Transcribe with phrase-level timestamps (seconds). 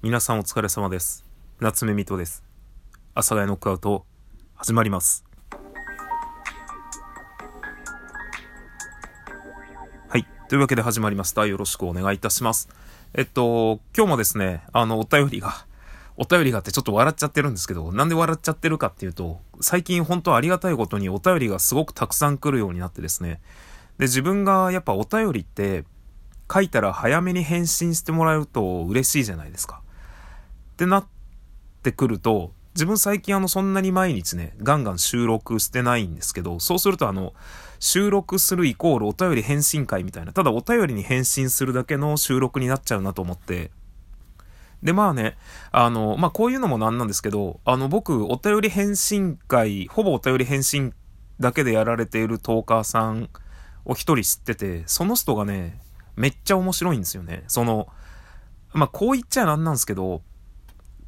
[0.00, 1.24] 皆さんお疲れ様です。
[1.58, 2.44] 夏目みとです。
[3.14, 4.06] 阿佐ヶ谷ノックアウト、
[4.54, 5.24] 始まります。
[10.08, 10.24] はい。
[10.48, 11.46] というわけで始まりました。
[11.46, 12.68] よろしくお願いいたします。
[13.12, 15.66] えっと、今日もですね、あの、お便りが、
[16.16, 23.40] お便りがあってちょっと笑っちゃってるんですけど、なんで笑っちゃってるかっていうと、最近本当ありがたいことにお便りがすごくたくさん来るようになってですね。
[23.98, 25.84] で、自分がやっぱお便りって、
[26.50, 29.82] 書いたら早めに返信してもらえると嬉しいじゃないですか。
[30.78, 31.06] ってなっ
[31.82, 37.34] てくると、自分最近あのそんなに毎日ね、ガンガン収録してないんですけど、そうするとあの、
[37.80, 43.72] 収録するイコールお便り返信会みたいな、ただお便りに返信するだけの収録になっちゃうなと思って、
[44.80, 45.36] で、まあね、
[45.72, 50.94] あの、まあこういうのもなんなんですけど、あの僕、お便り返信会、ほぼお便り返信
[51.40, 53.30] だけでやられているトーカーさん
[53.84, 55.80] を一人知ってて、その人がね、
[56.14, 57.42] めっちゃ面白いんですよね。
[57.48, 57.88] その、
[58.72, 60.22] まあこう言っちゃなんなんですけど、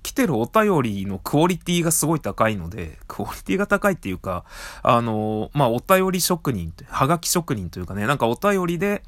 [0.03, 4.45] 来てるお便りのクオリティがすごい高いので、クオリティが高いっていうか、
[4.83, 9.02] あの、まあ、お便り職人、はがき職人というかね、なんかお便りで、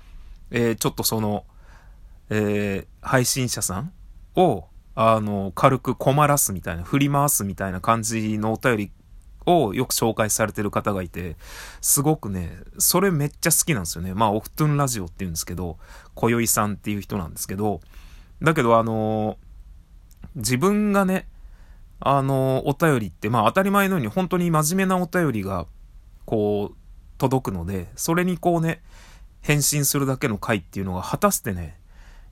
[0.50, 1.44] えーちょっとその、
[2.30, 3.92] えー配信者さん
[4.36, 8.92] を、あの、軽く困らすみたいな、振り回すみたいな感じのお便り
[9.46, 11.36] をよく紹介されてる方がいて、
[11.80, 14.14] すごくね、それめっちゃ好きなんですよね。
[14.14, 15.78] まあ、オフトゥンラジオって言うんですけど、
[16.14, 17.80] 小宵さんっていう人なんですけど、
[18.42, 19.38] だけどあの
[20.34, 21.28] 自分がね、
[22.00, 25.66] あの、お便りって、まあ当たり前のように本当に真面目なお便りが、
[26.24, 26.76] こう、
[27.18, 28.82] 届くので、それにこうね、
[29.40, 31.78] 返信するだけの回っていうのが果たしてね、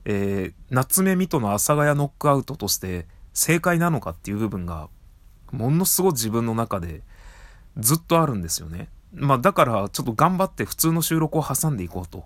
[0.05, 4.89] えー、夏目水戸の阿佐ヶ谷ノックアウトとして正解なのかっていう部分が、
[5.51, 7.01] ものすごい自分の中で
[7.77, 8.89] ずっとあるんですよね。
[9.13, 12.25] まあだからちょっと頑張って普通の収録を挟んでいこうと。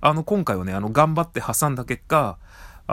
[0.00, 2.38] あの今回はね、あの頑張って挟んだ結果、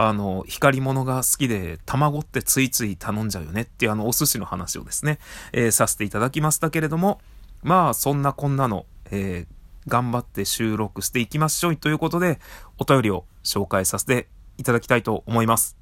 [0.00, 5.18] あの、光り物が好きで、卵ってついつい頼んじゃうよねっていうあの、お寿司の話をですね、
[5.52, 7.20] えーさせていただきましたけれども、
[7.64, 9.58] まあ、そんなこんなの、えー
[9.88, 12.38] 頑張って収録していきましょうということで、
[12.78, 14.28] お便りを紹介させて
[14.58, 15.76] いただきたいと思います。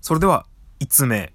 [0.00, 0.46] それでは、
[0.80, 1.32] 5つ目。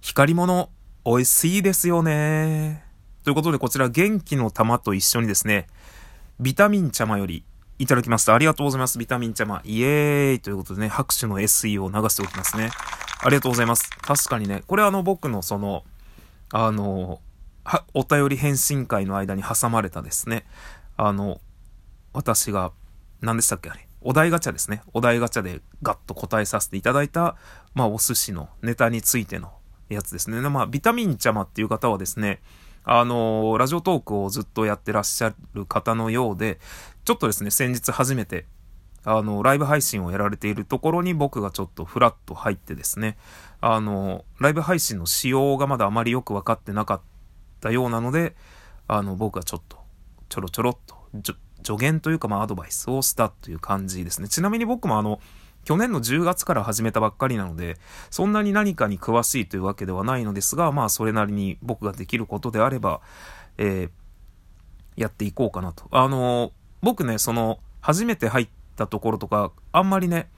[0.00, 0.70] 光り物、
[1.04, 2.84] 美味しいですよね。
[3.24, 5.66] ということで、こちら、元気の玉と一緒にですね、
[6.38, 7.44] ビタミン茶間より
[7.80, 8.34] いただきました。
[8.34, 8.98] ありがとうございます。
[8.98, 9.62] ビタミン茶間。
[9.64, 12.68] イエーイということでね、拍手の SE を流しておきますね。
[13.22, 13.88] ありがとうございます。
[14.02, 15.84] 確かにね、これはあの僕のその、
[16.52, 17.22] あの、
[17.94, 20.44] お便り返信会の間に挟まれたですね、
[20.98, 21.40] あの、
[22.12, 22.72] 私が、
[23.22, 23.88] 何でしたっけあれ。
[24.02, 24.82] お題ガチャですね。
[24.92, 27.36] お題ガチャでガッと答えさせていただいた、
[27.72, 29.52] まあ、お寿司のネタについての
[29.88, 30.38] やつですね。
[30.50, 32.42] まあ、ビタミン茶間っていう方はですね、
[32.84, 36.58] あのラジオトークをずっとやってらっしゃる方のようで、
[37.04, 38.46] ちょっとですね、先日初めて、
[39.04, 43.16] あの、ライブ配信をやられているところに僕がちょっとフラッと入ってですね、
[43.60, 47.00] あの、ライブ配信の仕様がまだあまりよく分かってなかっ
[47.60, 48.36] たようなので、
[48.88, 49.78] あの、僕がちょっと、
[50.28, 50.96] ちょろちょろっと、
[51.62, 54.28] 助言というか、まあ、アドバイスをしたという感じですね。
[54.28, 55.20] ちなみに僕もあの、
[55.64, 57.76] 去年の10月から始めたばっかりなので、
[58.10, 63.00] そんなに何かに詳しいというわけではないのですが、まあ、それなりに僕ができることであれば、
[63.58, 63.90] えー
[65.00, 65.86] やっていこうかなと。
[65.90, 70.28] あの、僕ね、その、初めて入ったところとか、あんまりね、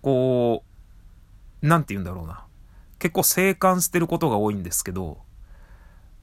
[0.00, 0.64] こ
[1.62, 2.44] う、なんて言うんだろうな。
[2.98, 5.18] 結構静観してることが多いんですけど、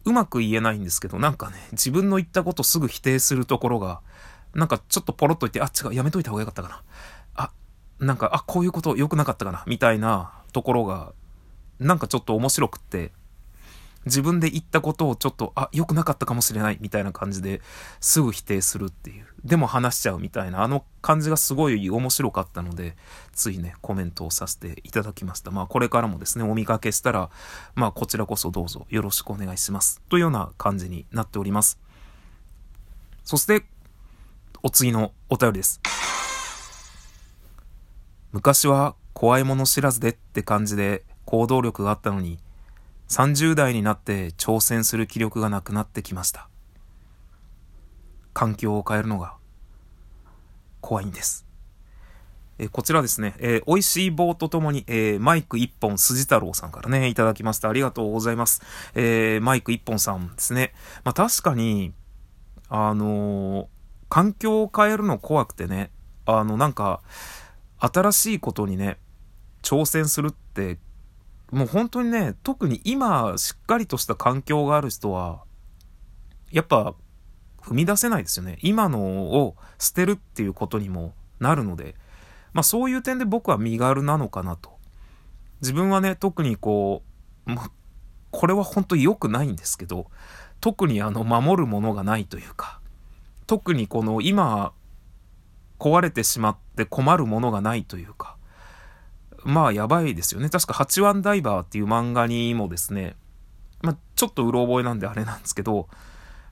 [0.06, 4.02] うまく言えないんですけど、なんかね、自分の言ったことすぐ否定するところが、
[4.56, 6.82] なんかちょっとポロっと言って、あ、違う、やめといた方がよかったかな。
[8.00, 11.14] なんか、あ、こういうこと良くなかったかな、みたいなところが、
[11.80, 13.12] なんかちょっと面白くって、
[14.06, 17.62] 自分で言ったことをちょっと、あ、良くなかったかもしれない、みたいな感じで
[18.00, 19.26] すぐ否定するっていう。
[19.44, 22.96] でも話しちゃうみたいな、あの感じがすごい面白かったので、
[23.34, 25.52] ついね、コメントをさせていただきました。
[25.52, 27.30] まあ、これからもですね、お見かけしたら、
[27.76, 30.02] まあ、こちらこそどうぞよろしくお願いします。
[30.08, 31.78] というような感じになっております。
[33.26, 33.66] そして、
[34.64, 35.82] お次のお便りです。
[38.32, 42.40] 昔は怖いもの知らずでって感じで行動力があったのに、
[43.10, 46.48] 30代になって挑戦する気力がなくなってきました。
[48.34, 49.34] 環境を変えるのが
[50.82, 51.46] 怖いんです。
[52.60, 57.70] えこちらですね、えー美味しい棒とともに、えーマイク1本筋太郎さんからね、いただきました。
[57.70, 58.62] ありがとうございます。
[58.96, 60.74] えーマイク1本さんですね。
[61.04, 61.94] まあ確かに、
[62.70, 63.68] あのー
[64.10, 65.92] 環境を変えるの怖くてね、
[66.26, 67.02] あの、なんか、
[67.80, 68.98] 新しいことにね、
[69.62, 70.78] 挑戦するって、
[71.52, 75.44] もう本当にね、特に今、しっかりとした環境がある人は、
[76.52, 76.94] やっぱ、
[77.62, 78.58] 踏み出せないですよね。
[78.62, 81.96] 今のを捨てるっていうことにもなるので、
[82.54, 84.78] まあそういう点で僕は身軽なのかなと。
[85.62, 87.04] 自分はね、特にこ
[87.46, 87.72] う、まあ、
[88.32, 90.08] これは本当に良くないんですけど、
[90.62, 92.80] 特にあの、守るものがないというか、
[93.46, 94.74] 特にこの今、
[95.80, 98.36] 壊れてしまって困るものがないというか、
[99.44, 100.50] まあやばいですよね。
[100.50, 103.16] 確か八腕ダイバーっていう漫画にもですね、
[103.82, 105.88] まあちょっとうろ覚えなんであれなんですけど、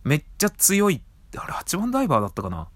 [0.03, 1.01] めっちゃ強い、
[1.35, 2.69] あれ八腕ダイバーだったかな？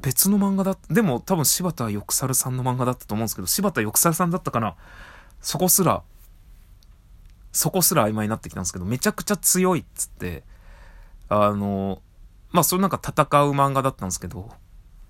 [0.00, 0.94] 別の漫画だった。
[0.94, 4.76] でも多分柴田翼猿さんの漫画だったと思うんですけど、柴田翼猿さんだったかな？
[5.42, 6.02] そこすら、
[7.52, 10.44] そこすら曖昧になってきたんですけど、めちゃくちゃ強いっつって、
[11.28, 12.00] あの、
[12.56, 13.12] まあそれなんか戦
[13.44, 14.50] う漫画だったんですけど、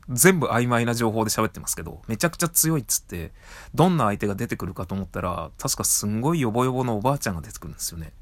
[0.08, 3.31] 全部曖昧な情報で喋ってますけど、めちゃくちゃ強いっつって、
[3.72, 8.12] どんな相手が出てくるかと思ったら、確かすんごいヨボヨボのおばあちゃんが出てくるんですよね。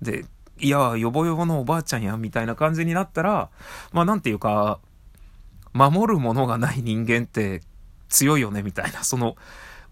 [0.00, 0.24] で、
[0.58, 3.48] いや、ヨボヨボのおばあちゃんや、みたいな感じになったら、
[3.92, 4.80] まあなんていうか、
[5.72, 7.62] 守るものがない人間って
[8.08, 9.36] 強いよね、みたいな、その、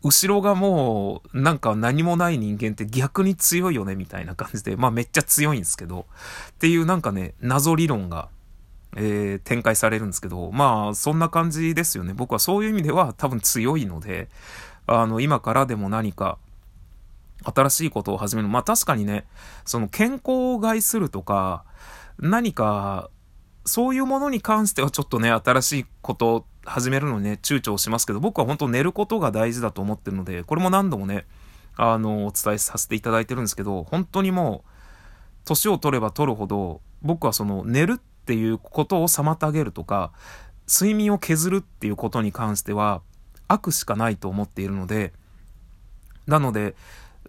[0.03, 6.07] 後ろがもう、なんか何もない人間って逆に強いよね、みたいな感じで、まあめっちゃ強いんですけど、
[6.51, 8.29] っていうなんかね、謎理論が、
[8.97, 12.13] えー、展開されるんですけど、まあそんな感じですよね。
[12.15, 14.29] 僕はそういう意味では多分強いので、
[14.87, 16.39] あの、今からでも何か、
[17.43, 18.49] 新しいことを始める。
[18.49, 19.25] まあ確かにね、
[19.65, 21.65] その健康を害するとか、
[22.19, 23.09] 何か
[23.65, 31.27] そういうものに関してはちょっとね、新しいことを始めるのにね、躊躇しますけど、僕は本当寝ることが大事だと思ってるので、これも何度もね、
[31.77, 34.71] あの、お伝えさせていただいてるんですけど、本当にもう、
[35.45, 38.01] 年を取れば取るほど、僕はその寝るっ
[38.31, 40.13] ていうことを妨げるとか、
[40.69, 43.03] 睡眠を削るっていうことに関しては、
[43.49, 45.13] 悪しかないと思っているので、
[46.29, 46.77] なので、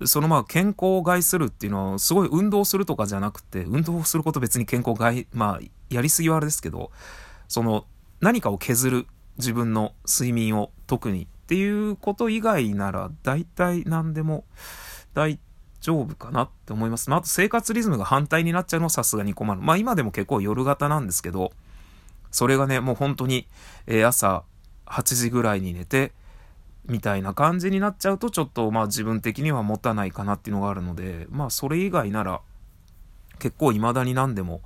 [0.05, 5.59] そのまあ健康を害するっていうのは、すごい運動するとかじゃなくて、運動すること別に健康害、まあ、
[5.89, 6.91] やりすぎはあれですけど、
[7.47, 7.87] その、
[8.19, 9.07] 何かを削る
[9.37, 14.43] 自分の睡眠を特にっていうこと以外なら、大体何でも
[15.15, 15.50] 大体
[15.81, 17.09] 丈夫かなって思います。
[17.09, 19.61] まあ、あと生活リズムが反対になっちゃうのはさすがに困る。
[19.61, 21.51] まあ今でも結構夜型なんですけど、
[22.31, 23.47] それがね、もう本当に、
[23.87, 24.43] えー、朝
[24.85, 26.13] 8時ぐらいに寝て、
[26.85, 32.41] みたいな感じになっちゃうとちょっとまあ自分的には持たないかなっていうのがあるのでまあそれ以外なら
[33.39, 34.61] 結構未だに何でも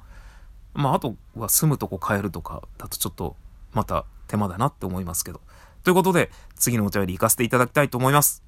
[0.73, 3.35] まああとは住むとこ変えるとかだとちょっと
[3.73, 5.41] また手間だなって思いますけど
[5.83, 8.44] ということで次のお便り行かせていただきたいと思います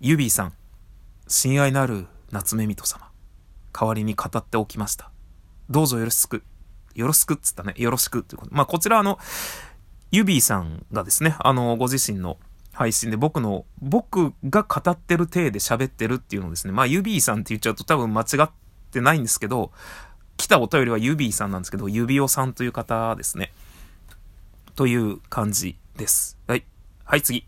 [0.00, 0.52] ユビーさん
[1.28, 3.10] 親愛なる夏目水戸様
[3.72, 5.10] 代わりに語っておきました
[5.70, 6.42] どうぞよろしく
[6.94, 7.74] よろしくっつったね。
[7.76, 8.54] よろしくっていうこと。
[8.54, 9.18] まあ、こちらあの、
[10.10, 12.38] ユビーさんがですね、あの、ご自身の
[12.72, 18.50] 配信で僕の、僕が語ってる体で喋ってるっていうのをですね、まあ、ユビーさんって言っちゃうと多分間違っ
[18.90, 19.72] てないんですけど、
[20.36, 23.52] 来たお便りはユビーさんなんですけど、指輪さんという方ですね。
[24.76, 26.38] という感じです。
[26.46, 26.64] はい。
[27.04, 27.46] はい、次。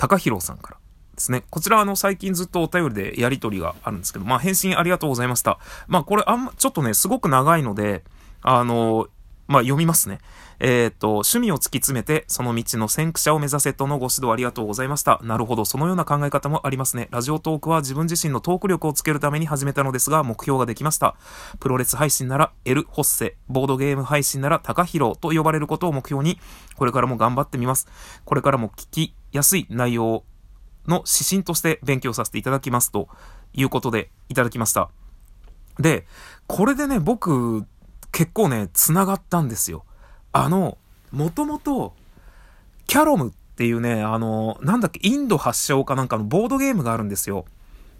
[0.00, 0.76] 高弘さんから
[1.14, 1.44] ですね。
[1.50, 5.58] こちらあの最近ずっとお便りでやりとりがあるんですけど、まあ返信ありがとうございました。
[5.88, 8.02] まあこれあんま、ちょっとね、すごく長いので、
[8.40, 9.08] あの、
[9.50, 10.20] まあ、読みますね。
[10.60, 15.18] えっ、と、趣味を突き詰めて、その道の先駆者を目指せとのご指導ありがとうございました。
[15.24, 17.08] なるほど、そのような考え方もありますね。
[17.10, 21.16] ラジオトークは自分自身のトーク力をつけるために始めたのですが、目標ができました。
[21.58, 26.38] プロレス配信なら、エル・ホッセ、ボードゲーム配信なら、高広と呼ばれることを目標に、
[26.76, 27.88] これからも頑張ってみます。
[28.24, 30.22] これからも聞きやすい内容
[30.86, 32.92] の指針として勉強させていただきます。
[32.92, 33.08] と
[33.52, 34.90] いうことで、いただきました。
[35.80, 36.06] で、
[36.46, 37.64] これでね、僕、
[38.12, 39.84] 結構ね、繋がったんですよ。
[40.32, 40.78] あの、
[41.10, 41.94] もともと、
[42.86, 47.44] キャロムっていうね、あの、なんだっけ、インド発祥かなんかのボードゲームがあるんですよ。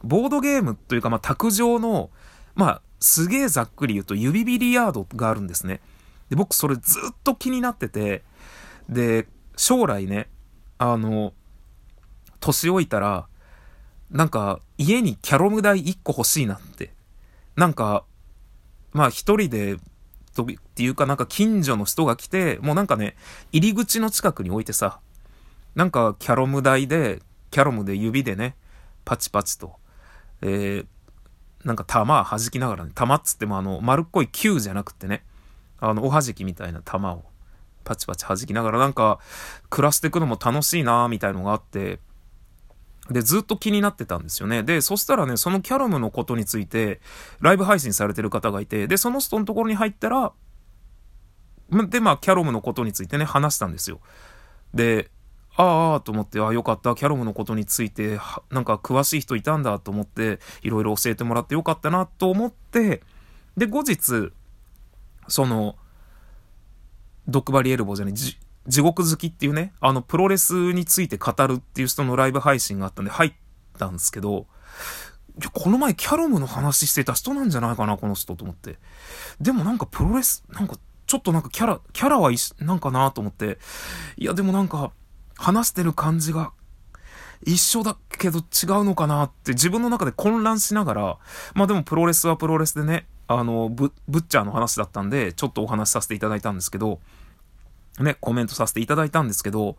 [0.02, 2.10] ボードゲームというか、まあ、卓上の、
[2.54, 5.80] まあ、すげえざっくり言うと、指ビリヤードがあるんですね。
[6.28, 8.22] で、僕それずっと気になってて、
[8.88, 9.26] で、
[9.56, 10.28] 将来ね、
[10.78, 11.32] あの、
[12.40, 13.26] 年老いたら、
[14.10, 16.92] なんか、家にキャロム台1個欲しいなって。
[17.54, 18.04] なんか、
[18.92, 19.76] まあ一人で
[20.34, 23.16] とっていうかなんか近所の人が来て、もうなんかね、
[23.52, 25.00] 入り口の近くに置いてさ、
[25.74, 27.20] なんかキャロム台で、
[27.50, 28.56] キャロムで指でね、
[29.04, 29.76] パチパチと、
[30.42, 30.86] えー、
[31.64, 35.24] なんか弾弾きながらね、弾っつってもあの、丸っこい球じゃなくてね、
[35.78, 37.24] あの、おはじきみたいな弾を
[37.84, 39.18] パチパチ弾きながらなんか、
[39.68, 41.98] 暮らしていくのも楽しいなみたいのがあって、
[43.10, 44.62] で、ずっと気になってたんですよね。
[44.62, 47.00] で、そしたらね、そのキャロムのことについて、
[47.40, 50.32] ライブ配信されてる方がいて、で、その人のところに入ったら、
[51.88, 54.00] で、まあ、キャロムのことについてね、話したんですよ。
[54.74, 55.10] で、
[55.56, 56.94] ああ、と思って、ああ、よかった。
[56.94, 58.18] キャロムのことについて、
[58.50, 63.02] なんか詳しい人いたんだと思って、いろいろ教えてもらってよかったなと思って、
[63.56, 64.32] で、後日、
[65.28, 65.76] その、
[67.26, 68.14] ドックバリエルボーじゃない、
[68.70, 73.32] 地獄好きっていうね、あの、プロレスについて語るっていう人のライブ配信があったんで入っ
[73.78, 74.46] たんですけど、
[75.52, 78.78] この前キャロムの話してた人なんじゃないかな、この人と思って。
[79.40, 83.58] でもなんかプロレス、なんか、ちょっとなんかキャラ、キャラはなんかなと思って。
[84.16, 84.92] いや、でもなんか、
[85.36, 86.52] 話してる感じが、
[87.44, 88.44] 一緒だけど違う
[88.84, 91.18] のかなって自分の中で混乱しながら、
[91.54, 97.00] まあでもプロレスはプロレスでね、あの、ブブッチャーの話だったんで、ちょっとお話しさせていただいたんですけど、
[97.98, 99.76] ね、コメントさせていただいたんですけど、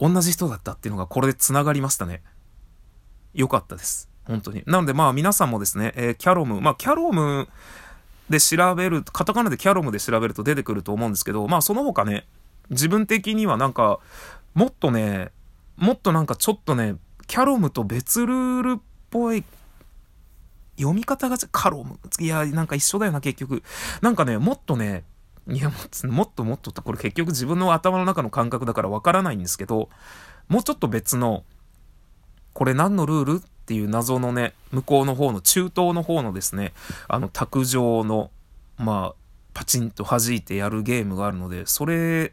[0.00, 2.22] 同じ人だったっていうのがこれで繋がりましたね。
[3.34, 4.08] よかったです。
[4.26, 4.62] 本当に。
[4.66, 7.48] なのでまあ皆さんもですね、えー、キャロム、まあキャロム
[8.30, 12.26] で調べる、カタカナでキャロムで調べると出てくると思うんですけど、まあその他ね、
[12.70, 14.00] 自分的にはなんか、
[14.54, 15.30] もっとね、
[15.76, 16.96] もっとなんかちょっとね、
[17.26, 19.44] キャロムと別ルールっぽい、
[20.76, 21.98] 読み方がカロム。
[22.18, 23.62] いや、なんか一緒だよな、結局。
[24.00, 25.04] なんかね、もっとね、
[25.48, 25.70] いや、
[26.04, 29.90] もっともっとって、これ結局自分の頭の中の感覚だからわからないんですけど、
[30.48, 31.44] もうちょっと別の、
[32.52, 36.72] これ何のルールっていう謎のね、向こうの方の、中東の方のですね、
[37.08, 38.30] あの、卓上の、
[38.78, 39.14] まあ、
[39.52, 42.32] パチンと弾いてやるゲームがあるので、それ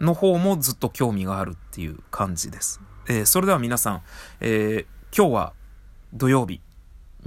[0.00, 2.80] の方もずっと興味があるっていう感じです。
[3.08, 4.02] えー、それでは皆さん、
[4.40, 5.52] えー、今日は
[6.12, 6.60] 土曜日、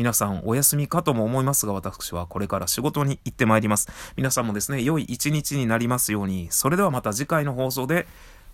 [0.02, 3.88] 皆さんお休みかとも思いますが、私はこれから仕事に行ってまいります。
[4.18, 8.08] 皆さんもですね、良い一日になりますように、それではまた次回の放送で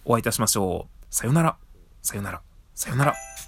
[0.04, 1.06] お会いいたしましょう。
[1.10, 1.56] さよなら、
[2.02, 2.42] さよなら、
[2.76, 3.47] さよなら。